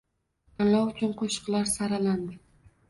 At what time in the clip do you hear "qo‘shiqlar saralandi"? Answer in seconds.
1.21-2.41